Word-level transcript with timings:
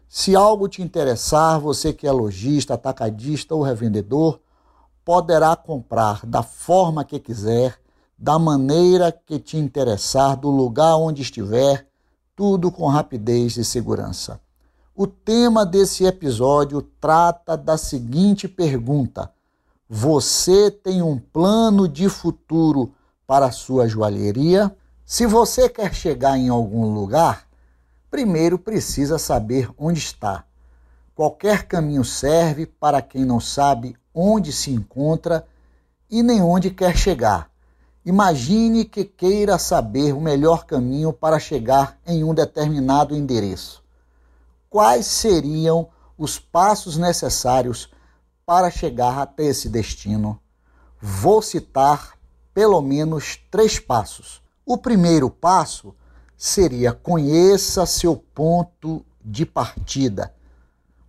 Se 0.09 0.35
algo 0.35 0.67
te 0.67 0.81
interessar, 0.81 1.59
você 1.59 1.93
que 1.93 2.07
é 2.07 2.11
lojista, 2.11 2.73
atacadista 2.73 3.55
ou 3.55 3.61
revendedor, 3.61 4.39
poderá 5.05 5.55
comprar 5.55 6.25
da 6.25 6.43
forma 6.43 7.05
que 7.05 7.19
quiser, 7.19 7.79
da 8.17 8.37
maneira 8.37 9.11
que 9.11 9.39
te 9.39 9.57
interessar, 9.57 10.35
do 10.35 10.49
lugar 10.49 10.97
onde 10.97 11.21
estiver, 11.21 11.87
tudo 12.35 12.71
com 12.71 12.87
rapidez 12.87 13.57
e 13.57 13.63
segurança. 13.63 14.39
O 14.99 15.05
tema 15.05 15.63
desse 15.63 16.05
episódio 16.05 16.81
trata 16.81 17.55
da 17.55 17.77
seguinte 17.77 18.47
pergunta: 18.47 19.31
Você 19.87 20.71
tem 20.71 21.03
um 21.03 21.19
plano 21.19 21.87
de 21.87 22.09
futuro 22.09 22.95
para 23.27 23.45
a 23.45 23.51
sua 23.51 23.87
joalheria? 23.87 24.75
Se 25.05 25.27
você 25.27 25.69
quer 25.69 25.93
chegar 25.93 26.35
em 26.35 26.49
algum 26.49 26.91
lugar, 26.91 27.45
primeiro 28.09 28.57
precisa 28.57 29.19
saber 29.19 29.69
onde 29.77 29.99
está. 29.99 30.45
Qualquer 31.13 31.67
caminho 31.67 32.03
serve 32.03 32.65
para 32.65 32.99
quem 32.99 33.23
não 33.23 33.39
sabe 33.39 33.95
onde 34.11 34.51
se 34.51 34.71
encontra 34.71 35.45
e 36.09 36.23
nem 36.23 36.41
onde 36.41 36.71
quer 36.71 36.97
chegar. 36.97 37.51
Imagine 38.03 38.83
que 38.83 39.05
queira 39.05 39.59
saber 39.59 40.11
o 40.15 40.19
melhor 40.19 40.65
caminho 40.65 41.13
para 41.13 41.37
chegar 41.37 41.99
em 42.03 42.23
um 42.23 42.33
determinado 42.33 43.15
endereço 43.15 43.85
quais 44.69 45.05
seriam 45.05 45.89
os 46.17 46.39
passos 46.39 46.97
necessários 46.97 47.89
para 48.45 48.71
chegar 48.71 49.19
até 49.19 49.45
esse 49.45 49.69
destino. 49.69 50.39
Vou 50.99 51.41
citar 51.41 52.17
pelo 52.53 52.81
menos 52.81 53.37
três 53.51 53.79
passos. 53.79 54.41
O 54.65 54.77
primeiro 54.77 55.29
passo 55.29 55.93
seria 56.35 56.91
conheça 56.91 57.85
seu 57.85 58.15
ponto 58.15 59.05
de 59.23 59.45
partida. 59.45 60.33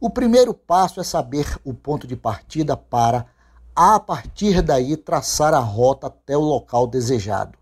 O 0.00 0.10
primeiro 0.10 0.52
passo 0.52 1.00
é 1.00 1.04
saber 1.04 1.58
o 1.64 1.74
ponto 1.74 2.06
de 2.06 2.16
partida 2.16 2.76
para, 2.76 3.26
a 3.74 3.98
partir 3.98 4.62
daí, 4.62 4.96
traçar 4.96 5.54
a 5.54 5.58
rota 5.58 6.06
até 6.06 6.36
o 6.36 6.40
local 6.40 6.86
desejado. 6.86 7.58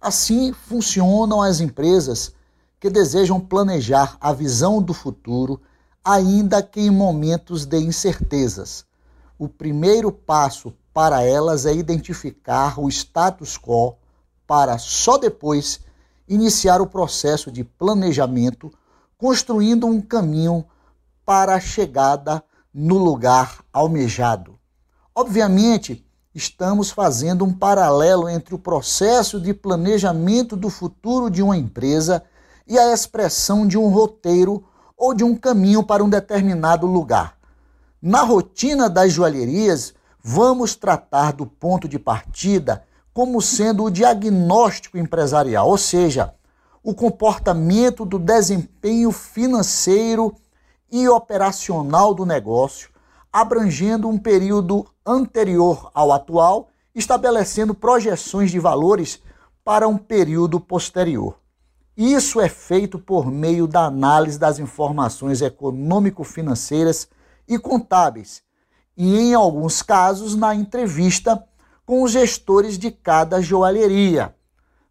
Assim 0.00 0.52
funcionam 0.52 1.42
as 1.42 1.60
empresas 1.60 2.32
que 2.80 2.88
desejam 2.88 3.40
planejar 3.40 4.16
a 4.20 4.32
visão 4.32 4.80
do 4.80 4.94
futuro, 4.94 5.60
ainda 6.04 6.62
que 6.62 6.80
em 6.80 6.90
momentos 6.90 7.66
de 7.66 7.78
incertezas. 7.78 8.84
O 9.38 9.48
primeiro 9.48 10.10
passo 10.10 10.72
para 10.92 11.22
elas 11.22 11.66
é 11.66 11.74
identificar 11.74 12.80
o 12.80 12.88
status 12.88 13.58
quo, 13.58 13.96
para 14.46 14.78
só 14.78 15.18
depois 15.18 15.80
iniciar 16.26 16.80
o 16.80 16.86
processo 16.86 17.50
de 17.50 17.64
planejamento, 17.64 18.70
construindo 19.16 19.86
um 19.86 20.00
caminho 20.00 20.64
para 21.24 21.54
a 21.54 21.60
chegada 21.60 22.42
no 22.72 22.98
lugar 22.98 23.58
almejado. 23.72 24.58
Obviamente, 25.14 26.04
estamos 26.34 26.90
fazendo 26.90 27.44
um 27.44 27.52
paralelo 27.52 28.28
entre 28.28 28.54
o 28.54 28.58
processo 28.58 29.40
de 29.40 29.52
planejamento 29.52 30.56
do 30.56 30.70
futuro 30.70 31.30
de 31.30 31.42
uma 31.42 31.56
empresa 31.56 32.22
e 32.68 32.78
a 32.78 32.92
expressão 32.92 33.66
de 33.66 33.78
um 33.78 33.88
roteiro 33.88 34.62
ou 34.96 35.14
de 35.14 35.24
um 35.24 35.34
caminho 35.34 35.82
para 35.82 36.04
um 36.04 36.08
determinado 36.08 36.86
lugar. 36.86 37.38
Na 38.00 38.22
rotina 38.22 38.88
das 38.90 39.12
joalherias, 39.12 39.94
vamos 40.22 40.76
tratar 40.76 41.32
do 41.32 41.46
ponto 41.46 41.88
de 41.88 41.98
partida 41.98 42.84
como 43.14 43.40
sendo 43.40 43.84
o 43.84 43.90
diagnóstico 43.90 44.98
empresarial, 44.98 45.68
ou 45.68 45.78
seja, 45.78 46.34
o 46.82 46.94
comportamento 46.94 48.04
do 48.04 48.18
desempenho 48.18 49.10
financeiro 49.10 50.34
e 50.90 51.08
operacional 51.08 52.14
do 52.14 52.24
negócio, 52.24 52.90
abrangendo 53.32 54.08
um 54.08 54.18
período 54.18 54.86
anterior 55.04 55.90
ao 55.92 56.12
atual, 56.12 56.68
estabelecendo 56.94 57.74
projeções 57.74 58.50
de 58.50 58.58
valores 58.58 59.20
para 59.64 59.88
um 59.88 59.98
período 59.98 60.60
posterior. 60.60 61.34
Isso 62.00 62.40
é 62.40 62.48
feito 62.48 62.96
por 62.96 63.28
meio 63.28 63.66
da 63.66 63.86
análise 63.86 64.38
das 64.38 64.60
informações 64.60 65.42
econômico-financeiras 65.42 67.08
e 67.48 67.58
contábeis, 67.58 68.40
e 68.96 69.18
em 69.18 69.34
alguns 69.34 69.82
casos 69.82 70.36
na 70.36 70.54
entrevista 70.54 71.44
com 71.84 72.04
os 72.04 72.12
gestores 72.12 72.78
de 72.78 72.92
cada 72.92 73.42
joalheria. 73.42 74.32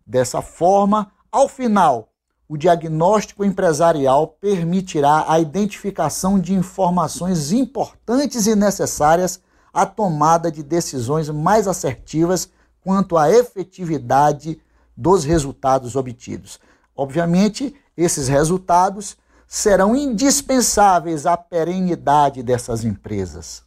Dessa 0.06 0.41
forma, 0.41 1.09
ao 1.31 1.47
final, 1.47 2.09
o 2.46 2.57
diagnóstico 2.57 3.46
empresarial 3.46 4.28
permitirá 4.28 5.23
a 5.29 5.40
identificação 5.40 6.38
de 6.38 6.53
informações 6.53 7.53
importantes 7.53 8.47
e 8.47 8.53
necessárias 8.53 9.40
à 9.73 9.85
tomada 9.85 10.51
de 10.51 10.62
decisões 10.62 11.29
mais 11.29 11.69
assertivas 11.69 12.50
quanto 12.81 13.17
à 13.17 13.31
efetividade 13.31 14.59
dos 14.97 15.23
resultados 15.23 15.96
obtidos. 15.96 16.59
Obviamente, 16.97 17.75
esses 17.96 18.28
resultados 18.28 19.16
serão 19.47 19.96
indispensáveis 19.96 21.28
à 21.28 21.38
perenidade 21.38 22.41
dessas 22.41 22.84
empresas. 22.84 23.63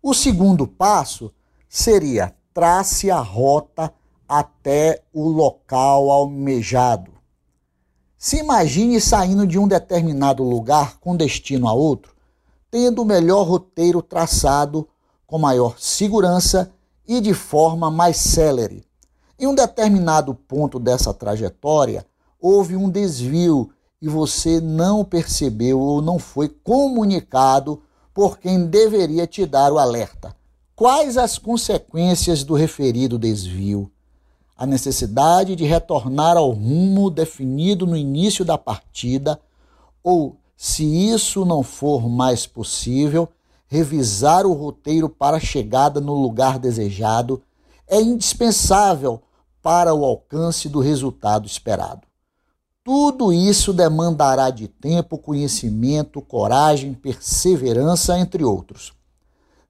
O 0.00 0.14
segundo 0.14 0.66
passo 0.66 1.32
seria 1.68 2.32
trace 2.54 3.10
a 3.10 3.18
rota 3.18 3.92
até 4.28 5.02
o 5.12 5.28
local 5.28 6.10
almejado. 6.10 7.12
Se 8.16 8.38
imagine 8.38 9.00
saindo 9.00 9.46
de 9.46 9.58
um 9.58 9.68
determinado 9.68 10.42
lugar 10.42 10.98
com 10.98 11.16
destino 11.16 11.68
a 11.68 11.72
outro, 11.72 12.14
tendo 12.70 13.02
o 13.02 13.04
melhor 13.04 13.46
roteiro 13.46 14.02
traçado 14.02 14.88
com 15.26 15.38
maior 15.38 15.78
segurança 15.78 16.72
e 17.06 17.20
de 17.20 17.34
forma 17.34 17.90
mais 17.90 18.16
célere. 18.16 18.84
Em 19.38 19.46
um 19.46 19.54
determinado 19.54 20.34
ponto 20.34 20.78
dessa 20.78 21.14
trajetória, 21.14 22.04
houve 22.40 22.76
um 22.76 22.88
desvio 22.88 23.70
e 24.00 24.08
você 24.08 24.60
não 24.60 25.04
percebeu 25.04 25.80
ou 25.80 26.00
não 26.00 26.18
foi 26.18 26.48
comunicado 26.48 27.82
por 28.14 28.38
quem 28.38 28.66
deveria 28.66 29.26
te 29.26 29.44
dar 29.44 29.72
o 29.72 29.78
alerta. 29.78 30.34
Quais 30.74 31.16
as 31.16 31.38
consequências 31.38 32.44
do 32.44 32.54
referido 32.54 33.18
desvio? 33.18 33.90
A 34.56 34.64
necessidade 34.66 35.56
de 35.56 35.64
retornar 35.64 36.36
ao 36.36 36.50
rumo 36.50 37.10
definido 37.10 37.86
no 37.86 37.96
início 37.96 38.44
da 38.44 38.56
partida, 38.56 39.40
ou, 40.02 40.36
se 40.56 40.84
isso 40.84 41.44
não 41.44 41.62
for 41.62 42.08
mais 42.08 42.46
possível, 42.46 43.28
revisar 43.68 44.46
o 44.46 44.52
roteiro 44.52 45.08
para 45.08 45.36
a 45.36 45.40
chegada 45.40 46.00
no 46.00 46.14
lugar 46.14 46.58
desejado 46.58 47.42
é 47.86 48.00
indispensável 48.00 49.22
para 49.62 49.94
o 49.94 50.04
alcance 50.04 50.68
do 50.68 50.80
resultado 50.80 51.46
esperado. 51.46 52.07
Tudo 52.88 53.34
isso 53.34 53.74
demandará 53.74 54.48
de 54.48 54.66
tempo, 54.66 55.18
conhecimento, 55.18 56.22
coragem, 56.22 56.94
perseverança, 56.94 58.18
entre 58.18 58.42
outros. 58.42 58.94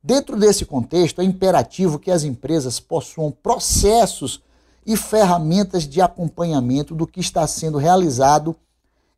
Dentro 0.00 0.38
desse 0.38 0.64
contexto, 0.64 1.20
é 1.20 1.24
imperativo 1.24 1.98
que 1.98 2.12
as 2.12 2.22
empresas 2.22 2.78
possuam 2.78 3.32
processos 3.32 4.40
e 4.86 4.96
ferramentas 4.96 5.82
de 5.82 6.00
acompanhamento 6.00 6.94
do 6.94 7.08
que 7.08 7.18
está 7.18 7.44
sendo 7.48 7.76
realizado 7.76 8.54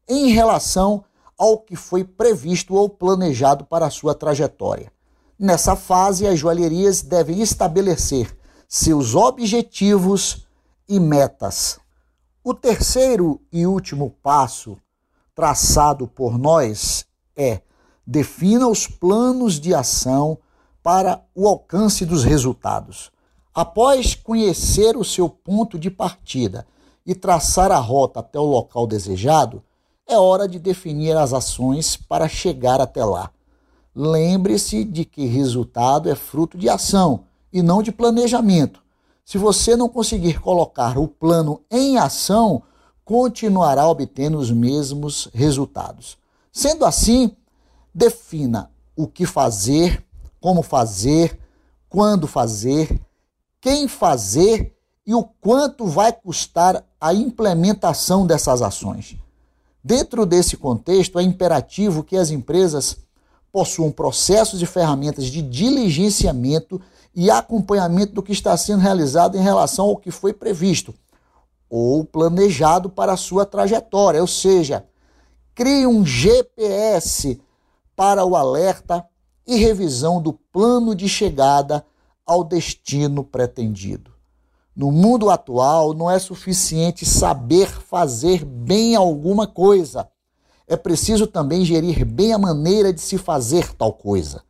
em 0.09 0.29
relação 0.29 1.05
ao 1.37 1.59
que 1.59 1.77
foi 1.77 2.03
previsto 2.03 2.75
ou 2.77 2.89
planejado 2.89 3.67
para 3.67 3.85
a 3.85 3.91
sua 3.91 4.15
trajetória. 4.15 4.91
Nessa 5.39 5.77
fase, 5.77 6.27
as 6.27 6.39
joalherias 6.39 7.03
devem 7.03 7.43
estabelecer 7.43 8.35
seus 8.67 9.15
objetivos 9.15 10.47
e 10.89 10.99
metas. 10.99 11.80
O 12.43 12.55
terceiro 12.55 13.39
e 13.53 13.67
último 13.67 14.17
passo 14.23 14.79
traçado 15.35 16.09
por 16.09 16.39
nós 16.39 17.05
é 17.37 17.61
defina 18.07 18.67
os 18.67 18.87
planos 18.87 19.61
de 19.61 19.75
ação 19.75 20.39
para 20.83 21.23
o 21.35 21.47
alcance 21.47 22.07
dos 22.07 22.25
resultados. 22.25 23.11
Após 23.55 24.15
conhecer 24.15 24.97
o 24.97 25.05
seu 25.05 25.29
ponto 25.29 25.79
de 25.79 25.91
partida 25.91 26.67
e 27.05 27.15
traçar 27.15 27.71
a 27.71 27.79
rota 27.79 28.21
até 28.21 28.39
o 28.39 28.45
local 28.45 28.87
desejado, 28.87 29.63
é 30.09 30.17
hora 30.19 30.49
de 30.49 30.59
definir 30.59 31.15
as 31.19 31.35
ações 31.35 31.95
para 31.95 32.27
chegar 32.27 32.81
até 32.81 33.05
lá. 33.05 33.31
Lembre-se 33.95 34.83
de 34.83 35.05
que 35.05 35.27
resultado 35.27 36.09
é 36.09 36.15
fruto 36.15 36.57
de 36.57 36.71
ação 36.71 37.25
e 37.53 37.61
não 37.61 37.83
de 37.83 37.93
planejamento. 37.93 38.83
Se 39.25 39.39
você 39.39 39.77
não 39.77 39.89
conseguir 39.89 40.41
colocar 40.41 40.99
o 40.99 41.07
plano 41.07 41.63
em 41.71 41.99
ação, 41.99 42.63
continuará 43.05 43.89
obtendo 43.89 44.39
os 44.39 44.51
mesmos 44.51 45.29
resultados. 45.33 46.19
Sendo 46.53 46.85
assim, 46.85 47.37
defina 47.95 48.71
o 48.97 49.07
que 49.07 49.27
fazer, 49.27 50.05
como 50.41 50.63
fazer, 50.63 51.39
quando 51.89 52.27
fazer, 52.27 53.01
quem 53.61 53.89
fazer 53.89 54.77
e 55.07 55.15
o 55.15 55.25
quanto 55.25 55.87
vai 55.87 56.13
custar 56.13 56.85
a 57.01 57.13
implementação 57.13 58.27
dessas 58.27 58.63
ações. 58.63 59.17
Dentro 59.83 60.27
desse 60.27 60.57
contexto, 60.57 61.19
é 61.19 61.23
imperativo 61.23 62.05
que 62.05 62.17
as 62.17 62.31
empresas 62.31 62.99
possuam 63.53 63.91
processos 63.91 64.63
e 64.63 64.67
ferramentas 64.67 65.27
de 65.27 65.43
diligenciamento 65.43 66.81
e 67.15 67.31
acompanhamento 67.31 68.13
do 68.13 68.23
que 68.23 68.33
está 68.33 68.57
sendo 68.57 68.81
realizado 68.81 69.37
em 69.37 69.43
relação 69.43 69.87
ao 69.87 69.97
que 69.97 70.11
foi 70.11 70.33
previsto 70.33 70.95
ou 71.69 72.05
planejado 72.05 72.91
para 72.91 73.13
a 73.13 73.17
sua 73.17 73.47
trajetória, 73.47 74.21
ou 74.21 74.27
seja, 74.27 74.85
crie 75.55 75.87
um 75.87 76.05
GPS 76.05 77.41
para 77.95 78.25
o 78.25 78.35
alerta 78.35 79.07
e 79.47 79.57
revisão 79.57 80.21
do 80.21 80.33
plano 80.33 80.95
de 80.95 81.09
chegada 81.09 81.85
ao 82.27 82.43
destino 82.43 83.23
pretendido. 83.23 84.11
No 84.75 84.91
mundo 84.91 85.29
atual, 85.31 85.93
não 85.93 86.11
é 86.11 86.19
suficiente 86.19 87.05
saber 87.05 87.69
fazer 87.69 88.45
bem 88.45 88.97
alguma 88.97 89.47
coisa. 89.47 90.09
É 90.71 90.77
preciso 90.77 91.27
também 91.27 91.65
gerir 91.65 92.05
bem 92.05 92.33
a 92.33 92.39
maneira 92.39 92.93
de 92.93 93.01
se 93.01 93.19
fazer 93.19 93.75
tal 93.75 93.93
coisa. 93.93 94.45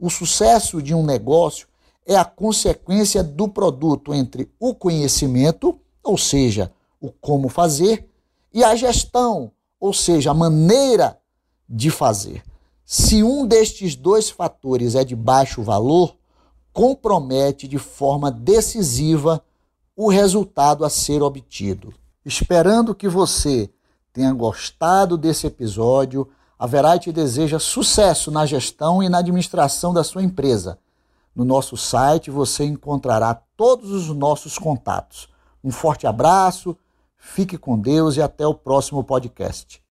O 0.00 0.10
sucesso 0.10 0.82
de 0.82 0.92
um 0.92 1.04
negócio 1.04 1.68
é 2.04 2.16
a 2.16 2.24
consequência 2.24 3.22
do 3.22 3.46
produto 3.46 4.12
entre 4.12 4.50
o 4.58 4.74
conhecimento, 4.74 5.78
ou 6.02 6.18
seja, 6.18 6.72
o 7.00 7.12
como 7.12 7.48
fazer, 7.48 8.10
e 8.52 8.64
a 8.64 8.74
gestão, 8.74 9.52
ou 9.78 9.92
seja, 9.92 10.32
a 10.32 10.34
maneira 10.34 11.16
de 11.68 11.88
fazer. 11.88 12.42
Se 12.84 13.22
um 13.22 13.46
destes 13.46 13.94
dois 13.94 14.28
fatores 14.28 14.96
é 14.96 15.04
de 15.04 15.14
baixo 15.14 15.62
valor, 15.62 16.16
compromete 16.72 17.68
de 17.68 17.78
forma 17.78 18.28
decisiva 18.28 19.40
o 19.94 20.08
resultado 20.08 20.84
a 20.84 20.90
ser 20.90 21.22
obtido. 21.22 21.94
Esperando 22.24 22.92
que 22.92 23.08
você 23.08 23.70
tenha 24.12 24.32
gostado 24.32 25.16
desse 25.16 25.46
episódio, 25.46 26.28
a 26.58 26.66
Verite 26.66 27.12
deseja 27.12 27.58
sucesso 27.58 28.30
na 28.30 28.44
gestão 28.44 29.02
e 29.02 29.08
na 29.08 29.18
administração 29.18 29.94
da 29.94 30.04
sua 30.04 30.22
empresa. 30.22 30.78
No 31.34 31.44
nosso 31.44 31.76
site 31.76 32.30
você 32.30 32.64
encontrará 32.64 33.34
todos 33.56 33.90
os 33.90 34.08
nossos 34.08 34.58
contatos. 34.58 35.28
Um 35.62 35.70
forte 35.70 36.06
abraço, 36.06 36.76
fique 37.16 37.56
com 37.56 37.78
Deus 37.78 38.16
e 38.16 38.22
até 38.22 38.46
o 38.46 38.54
próximo 38.54 39.02
podcast. 39.04 39.82